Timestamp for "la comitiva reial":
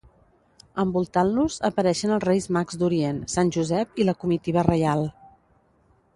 4.09-5.07